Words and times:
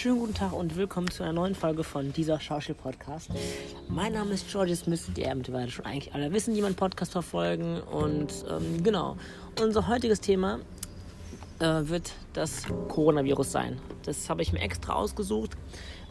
Schönen 0.00 0.20
guten 0.20 0.34
Tag 0.34 0.52
und 0.52 0.76
willkommen 0.76 1.10
zu 1.10 1.24
einer 1.24 1.32
neuen 1.32 1.56
Folge 1.56 1.82
von 1.82 2.12
dieser 2.12 2.38
Schauspiel-Podcast. 2.38 3.30
Mein 3.88 4.12
Name 4.12 4.30
ist 4.34 4.48
George, 4.48 4.70
das 4.70 4.86
müsstet 4.86 5.18
ihr 5.18 5.34
mittlerweile 5.34 5.68
schon 5.72 5.86
eigentlich 5.86 6.14
alle 6.14 6.32
wissen, 6.32 6.54
die 6.54 6.62
meinen 6.62 6.76
Podcast 6.76 7.10
verfolgen. 7.10 7.80
Und 7.80 8.32
ähm, 8.48 8.84
genau, 8.84 9.16
unser 9.60 9.88
heutiges 9.88 10.20
Thema 10.20 10.60
äh, 11.58 11.64
wird 11.64 12.12
das 12.32 12.62
Coronavirus 12.86 13.50
sein. 13.50 13.80
Das 14.04 14.30
habe 14.30 14.42
ich 14.42 14.52
mir 14.52 14.60
extra 14.60 14.92
ausgesucht, 14.92 15.56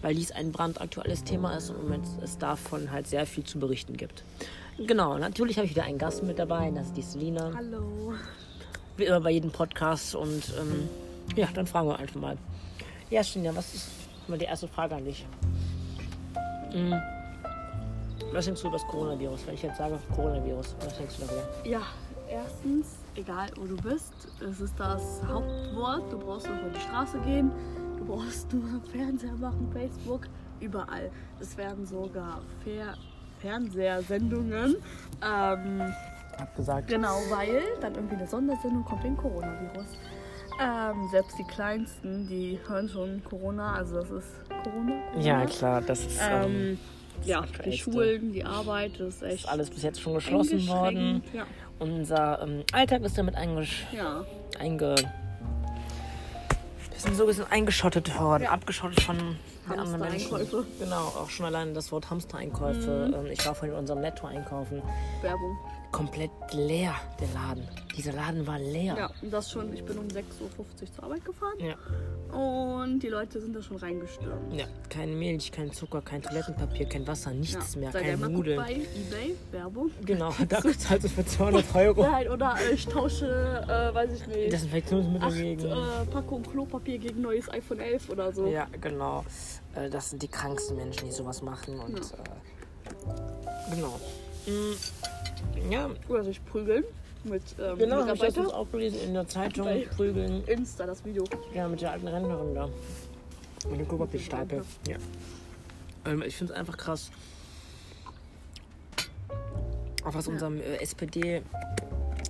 weil 0.01 0.15
dies 0.15 0.33
ein 0.33 0.51
brandaktuelles 0.51 1.23
Thema 1.23 1.55
ist 1.55 1.69
und 1.69 1.81
Moment 1.81 2.05
es 2.21 2.37
davon 2.37 2.91
halt 2.91 3.07
sehr 3.07 3.25
viel 3.25 3.45
zu 3.45 3.57
berichten 3.57 3.95
gibt. 3.95 4.25
Genau, 4.85 5.17
natürlich 5.17 5.55
habe 5.55 5.65
ich 5.65 5.71
wieder 5.71 5.85
einen 5.85 5.97
Gast 5.97 6.23
mit 6.23 6.37
dabei, 6.39 6.69
das 6.71 6.87
ist 6.87 6.97
die 6.97 7.03
Selina. 7.03 7.53
Hallo. 7.55 8.15
Wie 8.97 9.05
immer 9.05 9.21
bei 9.21 9.31
jedem 9.31 9.51
Podcast 9.51 10.13
und 10.13 10.43
ähm, 10.59 10.89
ja, 11.37 11.47
dann 11.53 11.67
fragen 11.67 11.87
wir 11.87 11.99
einfach 11.99 12.19
mal. 12.19 12.37
Ja, 13.09 13.23
Stinja, 13.23 13.55
was 13.55 13.73
ist 13.73 13.89
mal 14.27 14.37
die 14.37 14.45
erste 14.45 14.67
Frage 14.67 14.95
an 14.95 15.05
dich? 15.05 15.25
Hm. 16.71 16.93
Was 18.33 18.45
denkst 18.45 18.61
du 18.61 18.67
über 18.67 18.77
das 18.77 18.85
Coronavirus? 18.87 19.47
Wenn 19.47 19.53
ich 19.53 19.63
jetzt 19.63 19.77
sage 19.77 19.97
Coronavirus, 20.13 20.75
was 20.81 20.97
denkst 20.97 21.15
du 21.17 21.25
darüber? 21.25 21.47
Ja, 21.63 21.81
erstens, 22.29 22.97
egal 23.15 23.49
wo 23.55 23.65
du 23.65 23.77
bist, 23.77 24.13
es 24.41 24.59
ist 24.59 24.77
das 24.77 25.21
Hauptwort. 25.25 26.11
Du 26.11 26.19
brauchst 26.19 26.47
nur 26.47 26.59
über 26.59 26.69
die 26.69 26.79
Straße 26.81 27.17
gehen, 27.19 27.51
du 27.97 28.05
brauchst 28.05 28.51
nur 28.53 28.81
Fernseher 28.91 29.35
machen, 29.35 29.69
Facebook, 29.71 30.27
überall. 30.59 31.09
Es 31.39 31.55
werden 31.55 31.85
sogar 31.85 32.41
Fer 32.63 32.95
Fernsehsendungen. 33.39 34.77
Ähm, 35.23 35.93
Abgesagt. 36.37 36.87
genau, 36.87 37.19
weil 37.29 37.61
dann 37.79 37.93
irgendwie 37.95 38.15
eine 38.15 38.27
Sondersendung 38.27 38.83
kommt 38.83 39.03
wegen 39.03 39.15
Coronavirus. 39.15 39.85
Ähm, 40.59 41.07
selbst 41.11 41.37
die 41.37 41.43
Kleinsten, 41.43 42.27
die 42.27 42.59
hören 42.67 42.89
schon 42.89 43.23
Corona, 43.23 43.73
also 43.75 43.97
das 44.01 44.09
ist 44.09 44.27
Corona. 44.63 44.93
Ja, 45.19 45.35
Corona. 45.35 45.45
klar, 45.45 45.81
das 45.81 45.99
ist 46.05 46.19
ähm, 46.21 46.43
Ähm, 46.43 46.79
ja, 47.23 47.41
das 47.41 47.51
die 47.51 47.57
Aktuellste. 47.57 47.91
Schulen, 47.91 48.33
die 48.33 48.43
Arbeit, 48.45 48.93
das 48.99 49.07
ist 49.07 49.21
ist 49.21 49.23
echt 49.23 49.49
alles 49.49 49.69
bis 49.69 49.83
jetzt 49.83 50.01
schon 50.01 50.13
geschlossen 50.15 50.67
worden. 50.67 51.23
Ja. 51.33 51.45
Unser 51.79 52.41
ähm, 52.41 52.63
Alltag 52.73 53.03
ist 53.03 53.17
damit 53.17 53.35
eingesch 53.35 53.85
ja. 53.91 54.23
einge 54.59 54.95
wir 56.91 56.99
sind 56.99 57.15
so 57.15 57.23
ein 57.23 57.27
bisschen 57.27 57.45
eingeschottet 57.51 58.17
worden, 58.19 58.43
Ja. 58.43 58.51
abgeschottet 58.51 59.01
von 59.01 59.17
Hamstereinkäufe. 59.67 60.65
Genau, 60.79 61.01
auch 61.07 61.29
schon 61.29 61.45
allein 61.45 61.73
das 61.73 61.91
Wort 61.91 62.09
Hamstereinkäufe. 62.09 63.13
Ähm, 63.15 63.25
ich 63.31 63.45
war 63.45 63.55
vorhin 63.55 63.73
in 63.73 63.79
unserem 63.79 64.01
Netto 64.01 64.27
einkaufen. 64.27 64.81
Werbung. 65.21 65.57
Komplett 65.91 66.31
leer, 66.51 66.93
der 67.19 67.27
Laden. 67.33 67.67
Dieser 67.95 68.11
Laden 68.11 68.45
war 68.45 68.59
leer. 68.59 68.95
Ja, 68.97 69.09
das 69.31 69.49
schon, 69.49 69.73
ich 69.73 69.83
bin 69.83 69.97
um 69.97 70.05
6.50 70.07 70.19
Uhr 70.59 70.65
zur 70.93 71.03
Arbeit 71.05 71.25
gefahren 71.25 71.53
Ja. 71.59 71.75
und 72.37 72.99
die 72.99 73.07
Leute 73.07 73.39
sind 73.41 73.55
da 73.55 73.61
schon 73.61 73.77
reingestürmt. 73.77 74.53
ja. 74.53 74.65
Kein 74.89 75.17
Milch, 75.17 75.51
kein 75.51 75.71
Zucker, 75.71 76.01
kein 76.01 76.21
Toilettenpapier, 76.21 76.87
kein 76.87 77.07
Wasser, 77.07 77.31
nichts 77.31 77.73
ja. 77.75 77.79
mehr, 77.79 77.95
ihr 77.95 78.17
kein 78.17 78.31
Nudeln. 78.31 78.57
bei 78.57 78.73
Ebay, 78.73 79.35
Werbung. 79.51 79.91
Genau, 80.05 80.33
da 80.49 80.61
zahlst 80.61 81.05
du 81.05 81.09
für 81.09 81.25
200 81.25 81.75
Euro. 81.75 82.01
Nein, 82.03 82.29
oder 82.29 82.55
äh, 82.69 82.73
ich 82.73 82.85
tausche, 82.85 83.25
äh, 83.67 83.93
weiß 83.95 84.11
ich 84.13 84.27
nicht, 84.27 84.51
Desinfektionsmittel 84.51 85.27
acht 85.27 85.35
gegen. 85.35 85.65
äh, 85.65 86.05
Packungen 86.11 86.43
Klopapier 86.51 86.97
gegen 86.99 87.21
neues 87.21 87.49
iPhone 87.49 87.79
11 87.79 88.09
oder 88.09 88.31
so. 88.33 88.45
Ja, 88.47 88.67
genau. 88.79 89.23
Äh, 89.75 89.89
Das 89.89 90.09
sind 90.09 90.21
die 90.23 90.27
kranksten 90.27 90.75
Menschen, 90.75 91.05
die 91.07 91.11
sowas 91.11 91.41
machen. 91.41 91.79
Und 91.79 91.97
äh, 91.99 93.75
genau. 93.75 93.99
Mm, 94.47 95.71
Ja, 95.71 95.89
Oder 96.07 96.23
sich 96.23 96.43
prügeln 96.45 96.83
mit 97.23 97.43
ähm, 97.59 97.77
genau, 97.77 97.97
habe 98.01 98.13
ich 98.13 98.19
das 98.21 98.35
jetzt 98.35 98.53
auch 98.53 98.71
gelesen 98.71 98.99
in 99.05 99.13
der 99.13 99.27
Zeitung. 99.27 99.65
Bei- 99.65 99.85
Prügeln. 99.95 100.43
Insta, 100.45 100.85
das 100.85 101.03
Video. 101.03 101.23
Ja, 101.53 101.67
mit 101.67 101.81
der 101.81 101.91
alten 101.91 102.07
Rentnerin 102.07 102.55
da. 102.55 102.69
Mit 103.69 103.79
dem 103.79 103.87
Klopapierstapel. 103.87 104.63
Ja. 104.87 104.97
Ähm, 106.05 106.21
ich 106.21 106.35
finde 106.37 106.53
es 106.53 106.59
einfach 106.59 106.77
krass. 106.77 107.11
Auch 110.05 110.13
was 110.13 110.27
unser 110.27 110.49
äh, 110.51 110.77
SPD, 110.81 111.41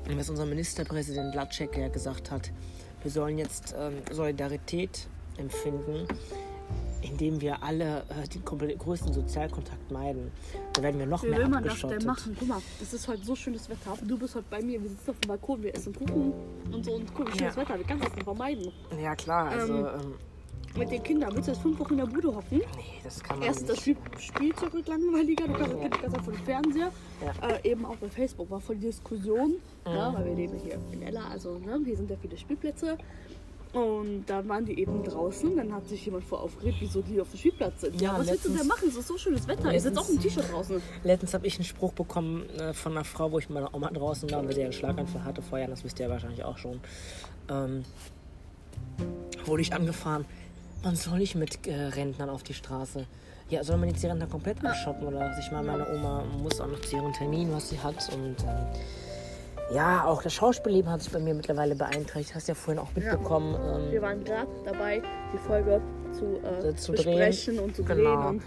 was 0.10 0.30
unser 0.30 0.46
Ministerpräsident 0.46 1.36
Latschek 1.36 1.78
ja 1.78 1.90
gesagt 1.90 2.32
hat. 2.32 2.52
Wir 3.04 3.12
sollen 3.12 3.38
jetzt 3.38 3.76
ähm, 3.78 3.94
Solidarität 4.12 5.08
empfinden, 5.38 6.08
indem 7.02 7.40
wir 7.42 7.62
alle 7.64 8.04
äh, 8.10 8.28
den 8.28 8.44
größten 8.78 9.14
Sozialkontakt 9.14 9.92
meiden. 9.92 10.32
Dann 10.74 10.84
werden 10.84 11.00
wir 11.00 11.06
noch 11.06 11.24
Wie 11.24 11.30
mehr 11.30 11.40
will 11.40 11.48
man 11.50 11.64
das 11.64 11.80
denn 11.82 12.06
machen? 12.06 12.36
Guck 12.38 12.48
mal, 12.48 12.62
es 12.82 12.94
ist 12.94 13.08
heute 13.08 13.24
so 13.24 13.36
schönes 13.36 13.70
Wetter. 13.70 13.94
Du 14.06 14.18
bist 14.18 14.36
heute 14.36 14.46
bei 14.50 14.62
mir, 14.62 14.82
wir 14.82 14.90
sitzen 14.90 15.12
auf 15.12 15.20
dem 15.20 15.28
Balkon, 15.30 15.62
wir 15.64 15.74
essen 15.76 15.94
Kuchen 15.94 16.34
und 16.72 16.86
so. 16.86 16.94
Und 16.94 17.14
guck, 17.14 17.28
wie 17.34 17.38
schönes 17.38 17.56
Ja. 17.56 17.62
Wetter, 17.62 17.78
wir 17.78 17.86
können 17.86 18.02
das 18.02 18.14
nicht 18.14 18.24
vermeiden. 18.24 18.72
Ja 19.02 19.16
klar, 19.16 19.50
also 19.50 19.74
Ähm, 19.74 19.86
ähm, 20.02 20.14
Mit 20.80 20.92
den 20.92 21.02
Kindern, 21.02 21.34
willst 21.34 21.48
du 21.48 21.52
jetzt 21.54 21.62
fünf 21.62 21.80
Wochen 21.80 21.94
in 21.94 21.98
der 22.00 22.06
Bude 22.06 22.28
hocken? 22.36 22.58
nee, 22.60 22.64
das 23.04 23.24
kann 23.24 23.40
man 23.40 23.48
Erst 23.48 23.68
das 23.70 23.86
nicht. 23.86 23.98
Spiel 23.98 23.98
Spielzeug 24.20 24.74
wird 24.74 24.88
langweiliger, 24.88 25.48
du 25.48 25.54
kannst 25.54 25.74
das 25.74 25.80
Kind 25.82 25.96
die 25.96 26.02
ganze 26.02 26.16
Zeit 26.18 26.26
vor 26.26 26.34
dem 26.34 26.44
Fernseher. 26.44 26.92
Ja. 27.42 27.48
Äh, 27.50 27.72
eben 27.72 27.86
auch 27.86 27.96
bei 27.96 28.10
Facebook 28.10 28.50
war 28.52 28.60
voll 28.60 28.76
Diskussion, 28.76 29.56
ja, 29.86 30.14
weil 30.14 30.26
wir 30.26 30.36
leben 30.36 30.58
hier 30.64 30.78
in 30.92 31.02
Ella, 31.02 31.30
also 31.30 31.58
ne, 31.58 31.80
hier 31.84 31.96
sind 31.96 32.10
ja 32.12 32.16
viele 32.22 32.38
Spielplätze. 32.38 32.98
Und 33.78 34.26
dann 34.26 34.48
waren 34.50 34.66
die 34.66 34.80
eben 34.80 35.04
draußen, 35.04 35.56
dann 35.56 35.74
hat 35.74 35.88
sich 35.88 36.06
jemand 36.06 36.24
vor 36.24 36.42
aufgeregt, 36.42 36.78
wieso 36.80 37.02
die 37.02 37.20
auf 37.22 37.30
dem 37.30 37.38
Spielplatz 37.38 37.82
sind. 37.82 38.02
Ja, 38.02 38.14
Ja, 38.14 38.20
was 38.20 38.28
willst 38.28 38.46
du 38.46 38.50
denn 38.50 38.58
letztens- 38.58 38.68
machen? 38.76 38.88
Es 38.90 38.96
ist 38.98 39.08
so 39.08 39.18
schönes 39.18 39.48
Wetter. 39.48 39.74
Ich 39.74 39.84
sitze 39.84 40.00
auch 40.00 40.10
im 40.10 40.20
T-Shirt 40.20 40.52
draußen. 40.52 40.82
Letztens 41.04 41.34
habe 41.34 41.46
ich 41.48 41.56
einen 41.56 41.66
Spruch 41.66 41.94
bekommen 41.94 42.50
äh, 42.60 42.74
von 42.74 42.94
einer 42.94 43.04
Frau, 43.04 43.32
wo 43.32 43.40
ich 43.40 43.50
mit 43.50 43.56
meiner 43.56 43.74
Oma 43.74 43.90
draußen 43.92 44.30
war, 44.32 44.46
weil 44.46 44.56
sie 44.56 44.64
einen 44.64 44.74
Schlaganfall 44.74 45.24
hatte 45.24 45.42
vorher, 45.42 45.68
das 45.68 45.84
wisst 45.84 46.00
ihr 46.00 46.06
ja 46.08 46.12
wahrscheinlich 46.12 46.44
auch 46.44 46.58
schon. 46.58 46.80
Ähm, 47.50 47.84
wurde 49.46 49.62
ich 49.62 49.74
angefahren, 49.74 50.26
man 50.84 50.96
soll 50.96 51.20
nicht 51.20 51.36
mit 51.36 51.66
äh, 51.68 51.74
Rentnern 51.74 52.30
auf 52.30 52.44
die 52.44 52.54
Straße. 52.54 53.06
Ja, 53.50 53.64
soll 53.64 53.78
man 53.78 53.90
jetzt 53.90 54.04
die 54.04 54.08
Rentner 54.08 54.28
komplett 54.28 54.64
abschotten 54.66 55.08
oder 55.08 55.20
was? 55.22 55.40
Ich 55.40 55.52
meine, 55.52 55.68
meine 55.68 55.88
Oma 55.96 56.24
muss 56.42 56.60
auch 56.60 56.68
noch 56.68 56.82
zu 56.82 56.98
ihrem 56.98 57.14
Termin, 57.14 57.52
was 57.54 57.70
sie 57.70 57.80
hat. 57.80 58.10
Und 58.14 58.36
ähm, 58.44 58.66
ja, 59.72 60.06
auch 60.06 60.22
das 60.24 60.34
Schauspielleben 60.34 60.90
hat 60.92 61.02
sich 61.02 61.12
bei 61.12 61.20
mir 61.20 61.34
mittlerweile 61.34 61.76
beeinträchtigt. 61.76 62.36
Hast 62.36 62.48
du 62.48 62.52
ja 62.52 62.56
vorhin 62.56 62.82
auch 62.82 62.90
mitbekommen. 62.96 63.56
Ähm, 63.56 63.92
Wir 63.92 64.02
waren 64.02 64.24
gerade 64.24 64.48
dabei, 64.66 65.02
die 65.34 65.38
Folge 65.38 65.82
zu, 66.14 66.26
äh, 66.68 66.74
zu 66.76 66.94
drehen. 66.94 67.06
besprechen 67.18 67.60
und 67.60 67.76
zu 67.76 67.84
drehen. 67.84 67.98
Genau. 67.98 68.28
Und 68.30 68.42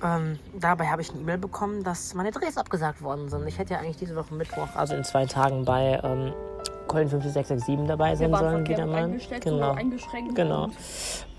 Ähm, 0.00 0.38
dabei 0.54 0.86
habe 0.86 1.02
ich 1.02 1.10
eine 1.10 1.20
E-Mail 1.20 1.38
bekommen, 1.38 1.82
dass 1.82 2.14
meine 2.14 2.30
Drehs 2.30 2.56
abgesagt 2.56 3.02
worden 3.02 3.28
sind. 3.28 3.46
Ich 3.48 3.58
hätte 3.58 3.74
ja 3.74 3.80
eigentlich 3.80 3.96
diese 3.96 4.14
Woche 4.14 4.32
Mittwoch, 4.32 4.68
also 4.76 4.94
in 4.94 5.02
zwei 5.02 5.26
Tagen 5.26 5.64
bei 5.64 5.98
ähm, 6.04 6.32
Köln 6.86 7.08
50667 7.10 7.88
dabei 7.88 8.14
sein 8.14 8.32
sollen, 8.32 8.66
wieder 8.68 8.86
mal. 8.86 9.10
Genau. 9.40 9.72
eingeschränkt. 9.72 10.36
Genau. 10.36 10.64
Und 10.66 10.74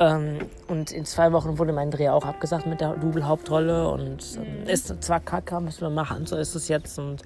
Ähm, 0.01 0.39
und 0.67 0.91
in 0.91 1.05
zwei 1.05 1.31
Wochen 1.31 1.57
wurde 1.57 1.71
mein 1.71 1.89
Dreh 1.89 2.09
auch 2.09 2.25
abgesagt 2.25 2.65
mit 2.67 2.81
der 2.81 2.95
Double-Hauptrolle. 2.97 3.87
Und 3.89 4.37
ähm, 4.37 4.63
Mhm. 4.63 4.67
ist 4.67 4.93
zwar 5.03 5.21
kacke, 5.21 5.61
müssen 5.61 5.81
wir 5.81 5.89
machen, 5.89 6.25
so 6.25 6.35
ist 6.35 6.53
es 6.53 6.67
jetzt. 6.67 6.99
Und 6.99 7.23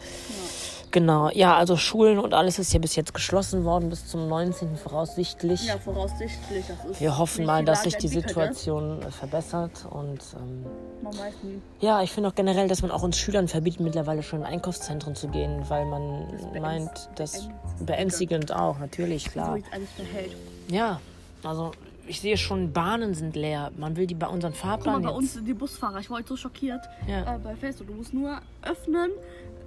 genau, 0.93 1.29
ja, 1.33 1.57
also 1.57 1.75
Schulen 1.75 2.17
und 2.19 2.33
alles 2.33 2.57
ist 2.59 2.71
ja 2.71 2.79
bis 2.79 2.95
jetzt 2.95 3.13
geschlossen 3.13 3.65
worden, 3.65 3.89
bis 3.89 4.07
zum 4.07 4.29
19. 4.29 4.77
voraussichtlich. 4.77 5.65
ja, 5.65 5.77
voraussichtlich. 5.77 6.63
Das 6.67 6.85
ist 6.91 7.01
Wir 7.01 7.17
hoffen 7.17 7.45
mal, 7.45 7.65
dass 7.65 7.83
sich 7.83 7.97
die 7.97 8.07
Situation 8.07 9.01
äh, 9.01 9.11
verbessert 9.11 9.85
und 9.89 10.19
ähm? 10.37 10.65
Man 11.01 11.13
weiß 11.17 11.33
nie. 11.43 11.61
Ja, 11.81 12.01
ich 12.01 12.11
finde 12.13 12.29
auch 12.29 12.35
generell, 12.35 12.69
dass 12.69 12.81
man 12.81 12.91
auch 12.91 13.03
uns 13.03 13.17
Schülern 13.17 13.49
verbietet, 13.49 13.81
mittlerweile 13.81 14.23
schon 14.23 14.39
in 14.39 14.45
Einkaufszentren 14.45 15.15
zu 15.15 15.27
gehen, 15.27 15.65
weil 15.67 15.85
man 15.85 16.27
beängst- 16.53 16.61
meint, 16.61 17.09
das 17.15 17.49
beängstigend. 17.85 18.53
auch, 18.55 18.79
natürlich, 18.79 19.25
So 19.25 19.31
klar. 19.31 19.57
jetzt 19.57 19.73
alles 19.73 19.89
verhält. 19.91 20.31
Ja, 20.69 21.01
also 21.43 21.71
ich 22.07 22.21
sehe 22.21 22.37
schon, 22.37 22.71
Bahnen 22.73 23.13
sind 23.15 23.35
leer. 23.35 23.71
Man 23.77 23.95
will 23.97 24.07
die 24.07 24.15
bei 24.15 24.27
unseren 24.27 24.53
Guck 24.53 24.63
mal, 24.63 24.69
Fahrplan 24.69 25.01
bei 25.01 25.09
jetzt. 25.09 25.17
uns 25.17 25.33
sind 25.33 25.45
die 25.47 25.53
Busfahrer, 25.53 25.99
ich 25.99 26.09
war 26.09 26.17
heute 26.19 26.29
so 26.29 26.37
schockiert 26.37 26.81
Ja. 27.07 27.35
äh, 27.35 27.39
bei 27.39 27.55
Facebook. 27.55 27.87
Du 27.87 27.93
musst 27.93 28.13
nur 28.13 28.37
öffnen. 28.61 29.09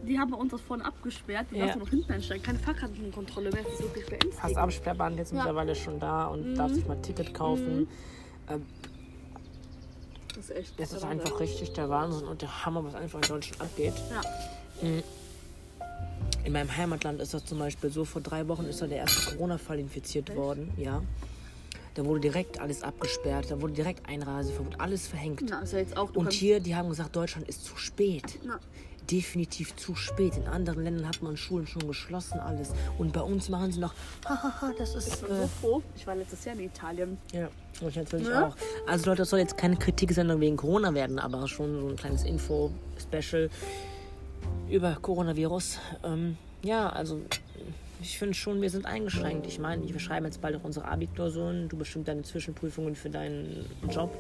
Die 0.04 0.18
haben 0.18 0.32
uns 0.34 0.52
das 0.52 0.60
vorne 0.60 0.84
abgesperrt. 0.84 1.46
Die 1.50 1.56
Ja. 1.56 1.64
darfst 1.66 1.76
du 1.76 1.80
noch 1.80 1.88
hinten 1.90 2.12
einsteigen. 2.12 2.42
Keine 2.44 2.58
Fahrkartenkontrolle 2.58 3.50
mehr. 3.50 3.62
Das 3.62 3.72
ist 3.74 3.82
wirklich 3.82 4.04
Hast 4.04 4.10
beängstigend. 4.20 4.56
Absperrband 4.58 5.16
jetzt 5.18 5.32
Ja. 5.32 5.38
mittlerweile 5.38 5.74
schon 5.74 5.98
da 5.98 6.26
und 6.26 6.54
darfst 6.54 6.76
sich 6.76 6.86
mal 6.86 6.94
ein 6.96 7.02
Ticket 7.02 7.34
kaufen. 7.34 7.88
Ähm, 8.48 8.64
Das 10.28 10.50
ist 10.50 10.50
echt. 10.56 10.78
Das 10.80 10.92
ist 10.92 11.02
einfach 11.04 11.30
Wahnsinn. 11.30 11.38
richtig 11.46 11.72
der 11.72 11.88
Wahnsinn 11.88 12.26
und 12.28 12.42
der 12.42 12.64
Hammer, 12.66 12.84
was 12.84 12.94
einfach 12.94 13.20
in 13.22 13.28
Deutschland 13.28 13.60
abgeht. 13.62 13.94
Ja. 14.10 14.20
In 16.44 16.52
meinem 16.52 16.76
Heimatland 16.76 17.20
ist 17.20 17.32
das 17.34 17.44
zum 17.44 17.58
Beispiel 17.58 17.90
so, 17.90 18.04
vor 18.04 18.20
drei 18.22 18.46
Wochen 18.46 18.64
ist 18.66 18.80
da 18.82 18.86
der 18.86 18.98
erste 18.98 19.32
Corona-Fall 19.34 19.78
infiziert 19.78 20.34
worden, 20.36 20.72
ja. 20.76 21.02
Da 21.94 22.04
wurde 22.04 22.20
direkt 22.20 22.60
alles 22.60 22.82
abgesperrt, 22.82 23.50
da 23.50 23.60
wurde 23.62 23.72
direkt 23.72 24.06
Einreiseverbot, 24.06 24.78
alles 24.78 25.08
verhängt. 25.08 25.42
Na, 25.48 25.64
jetzt 25.64 25.96
auch. 25.96 26.14
Und 26.14 26.32
hier, 26.34 26.60
die 26.60 26.76
haben 26.76 26.90
gesagt, 26.90 27.16
Deutschland 27.16 27.48
ist 27.48 27.64
zu 27.64 27.76
spät. 27.78 28.38
Na, 28.44 28.60
Definitiv 29.10 29.76
zu 29.76 29.94
spät. 29.94 30.36
In 30.36 30.46
anderen 30.48 30.82
Ländern 30.82 31.06
hat 31.08 31.22
man 31.22 31.36
Schulen 31.36 31.66
schon 31.66 31.86
geschlossen, 31.86 32.40
alles. 32.40 32.72
Und 32.98 33.12
bei 33.12 33.20
uns 33.20 33.48
machen 33.48 33.70
sie 33.72 33.80
noch, 33.80 33.94
hahaha, 34.24 34.72
das 34.78 34.94
ist. 34.94 35.08
ich 35.14 35.20
bin 35.20 35.36
Äh, 35.36 35.42
so 35.42 35.48
froh. 35.60 35.82
Ich 35.96 36.06
war 36.06 36.16
letztes 36.16 36.44
Jahr 36.44 36.56
in 36.56 36.62
Italien. 36.62 37.18
ja, 37.32 37.48
ich 37.88 37.96
natürlich 37.96 38.28
Ne? 38.28 38.46
auch. 38.48 38.56
Also 38.86 39.06
Leute, 39.10 39.22
das 39.22 39.30
soll 39.30 39.38
jetzt 39.40 39.56
keine 39.56 39.76
Kritiksendung 39.76 40.40
wegen 40.40 40.56
Corona 40.56 40.92
werden, 40.94 41.18
aber 41.18 41.46
schon 41.48 41.80
so 41.80 41.88
ein 41.88 41.96
kleines 41.96 42.24
Info-Special 42.24 43.48
über 44.68 44.96
Coronavirus. 45.00 45.78
Ähm, 46.04 46.36
ja, 46.62 46.88
also 46.88 47.20
ich 48.00 48.18
finde 48.18 48.34
schon, 48.34 48.60
wir 48.60 48.70
sind 48.70 48.86
eingeschränkt. 48.86 49.46
Ich 49.46 49.58
meine, 49.58 49.82
wir 49.86 49.98
schreiben 50.00 50.26
jetzt 50.26 50.40
bald 50.40 50.56
auch 50.56 50.64
unsere 50.64 50.86
Abi-Klausuren. 50.86 51.68
Du 51.68 51.76
bestimmt 51.76 52.08
deine 52.08 52.22
Zwischenprüfungen 52.22 52.94
für 52.94 53.10
deinen 53.10 53.64
Job. 53.90 54.14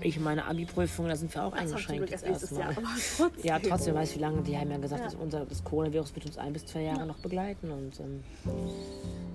Ich 0.00 0.20
meine 0.20 0.44
Abi-Prüfungen, 0.46 1.08
da 1.08 1.16
sind 1.16 1.34
wir 1.34 1.44
auch 1.44 1.52
Das 1.52 1.60
eingeschränkt. 1.62 2.10
Jetzt 2.10 2.22
Jahr, 2.24 2.32
erstmal. 2.32 2.62
aber 2.68 2.82
trotzdem. 3.16 3.44
Ja, 3.44 3.58
trotzdem 3.58 3.94
weiß 3.94 4.10
ich, 4.10 4.16
wie 4.16 4.20
lange. 4.20 4.42
Die 4.42 4.56
haben 4.56 4.70
ja 4.70 4.78
gesagt, 4.78 5.00
Ja. 5.00 5.06
dass 5.06 5.14
unser, 5.14 5.44
das 5.46 5.64
Coronavirus 5.64 6.14
wird 6.14 6.26
uns 6.26 6.38
ein 6.38 6.52
bis 6.52 6.66
zwei 6.66 6.82
Jahre 6.82 7.06
noch 7.06 7.18
begleiten. 7.18 7.70
Und 7.70 7.98
ähm, 8.00 8.22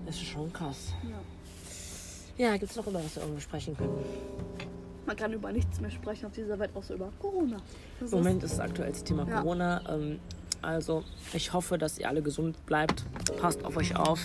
das 0.05 0.15
ist 0.15 0.25
schon 0.25 0.51
krass. 0.53 0.93
Ja. 2.37 2.45
Ja, 2.45 2.57
gibt 2.57 2.71
es 2.71 2.77
noch 2.77 2.87
über 2.87 3.03
was 3.03 3.15
wir 3.15 3.23
irgendwie 3.23 3.41
sprechen 3.41 3.75
können? 3.77 3.97
Man 5.05 5.15
kann 5.15 5.33
über 5.33 5.51
nichts 5.51 5.81
mehr 5.81 5.91
sprechen 5.91 6.27
auf 6.27 6.31
dieser 6.31 6.57
Welt, 6.59 6.71
außer 6.75 6.93
über 6.93 7.11
Corona. 7.19 7.57
Das 7.99 8.11
Im 8.11 8.19
Moment 8.19 8.43
ist 8.43 8.53
das 8.53 8.59
aktuellste 8.59 9.03
Thema 9.03 9.27
Ja. 9.27 9.41
Corona. 9.41 9.81
Ähm, 9.89 10.19
also, 10.61 11.03
ich 11.33 11.53
hoffe, 11.53 11.77
dass 11.77 11.97
ihr 11.97 12.07
alle 12.07 12.21
gesund 12.21 12.65
bleibt. 12.65 13.03
Passt 13.39 13.65
auf 13.65 13.77
euch 13.77 13.95
auf. 13.95 14.19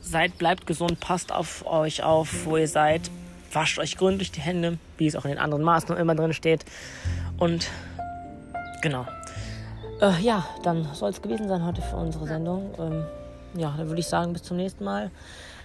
Seid, 0.00 0.38
bleibt 0.38 0.66
gesund, 0.66 1.00
passt 1.00 1.32
auf 1.32 1.66
euch 1.66 2.02
auf, 2.02 2.46
wo 2.46 2.56
ihr 2.56 2.68
seid. 2.68 3.10
Wascht 3.52 3.78
euch 3.78 3.96
gründlich 3.96 4.30
die 4.30 4.40
Hände, 4.40 4.78
wie 4.98 5.06
es 5.06 5.16
auch 5.16 5.24
in 5.24 5.32
den 5.32 5.38
anderen 5.38 5.62
Maßnahmen 5.62 6.00
immer 6.00 6.14
drin 6.14 6.32
steht. 6.32 6.64
Und 7.38 7.68
genau. 8.80 9.06
Äh, 10.00 10.20
ja, 10.20 10.46
dann 10.62 10.88
soll 10.94 11.10
es 11.10 11.20
gewesen 11.20 11.48
sein 11.48 11.64
heute 11.64 11.82
für 11.82 11.96
unsere 11.96 12.26
Sendung. 12.26 12.72
Ähm, 12.78 13.04
ja, 13.54 13.74
dann 13.76 13.88
würde 13.88 14.00
ich 14.00 14.06
sagen, 14.06 14.32
bis 14.32 14.42
zum 14.42 14.56
nächsten 14.56 14.84
Mal. 14.84 15.10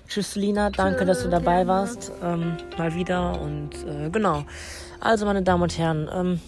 Tschüss, 0.07 0.35
Lina. 0.35 0.69
Danke, 0.69 1.05
dass 1.05 1.23
du 1.23 1.29
dabei 1.29 1.67
warst. 1.67 2.11
Ähm, 2.23 2.57
mal 2.77 2.95
wieder. 2.95 3.39
Und 3.39 3.71
äh, 3.85 4.09
genau. 4.09 4.45
Also, 4.99 5.25
meine 5.25 5.43
Damen 5.43 5.63
und 5.63 5.77
Herren, 5.77 6.09
ähm, 6.13 6.41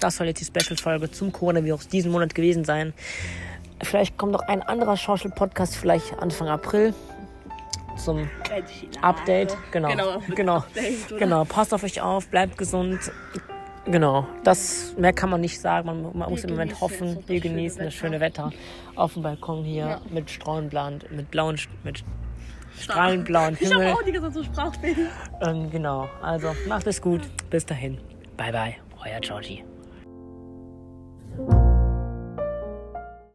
das 0.00 0.16
soll 0.16 0.26
jetzt 0.28 0.40
die 0.40 0.44
Special-Folge 0.44 1.10
zum 1.10 1.32
Coronavirus 1.32 1.88
diesen 1.88 2.12
Monat 2.12 2.34
gewesen 2.34 2.64
sein. 2.64 2.92
Vielleicht 3.82 4.16
kommt 4.18 4.32
noch 4.32 4.42
ein 4.42 4.62
anderer 4.62 4.96
Social-Podcast, 4.96 5.76
vielleicht 5.76 6.18
Anfang 6.18 6.48
April 6.48 6.94
zum 7.96 8.28
Update. 9.02 9.56
Genau, 9.72 9.88
Genau. 9.90 10.22
genau, 10.34 10.56
Update, 10.56 11.18
genau. 11.18 11.44
Passt 11.44 11.72
auf 11.74 11.82
euch 11.84 12.00
auf, 12.00 12.28
bleibt 12.28 12.58
gesund. 12.58 12.98
Genau, 13.86 14.26
das 14.44 14.94
mehr 14.98 15.12
kann 15.14 15.30
man 15.30 15.40
nicht 15.40 15.60
sagen. 15.60 15.86
Man, 15.86 16.16
man 16.16 16.28
muss 16.30 16.44
im 16.44 16.50
Moment 16.50 16.80
hoffen, 16.80 17.18
wir 17.26 17.40
genießen 17.40 17.82
das 17.84 17.94
schöne 17.94 18.20
Wetter 18.20 18.50
auf 18.96 19.14
dem 19.14 19.22
Balkon 19.22 19.64
hier 19.64 19.86
Ja. 19.86 20.00
mit 20.10 20.30
strahlendblauen, 20.30 21.00
mit 21.10 21.30
blauen, 21.30 21.58
mit 21.84 22.04
strahlend 22.78 23.24
blauen 23.24 23.56
Ich 23.58 23.72
habe 23.72 23.84
Himmel. 23.84 23.94
auch 23.94 24.02
die 24.02 24.32
so 24.32 24.42
Sprachfehler. 24.44 25.08
Ähm, 25.40 25.70
genau, 25.70 26.08
also 26.20 26.54
macht 26.68 26.86
es 26.86 27.00
gut. 27.00 27.22
Bis 27.48 27.64
dahin. 27.64 27.98
Bye 28.36 28.52
bye, 28.52 28.74
euer 29.04 29.20
Georgie. 29.20 29.64